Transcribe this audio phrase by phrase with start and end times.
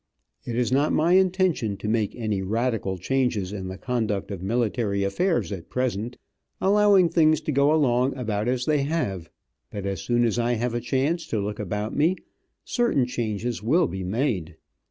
[0.45, 5.03] It is not my intention to make any radical changes in the conduct of military
[5.03, 6.17] affairs at present,
[6.59, 9.29] allowing things to go along about as they have,
[9.69, 12.15] but as soon as I have a chance to look about me,
[12.65, 14.55] certain changes will be made.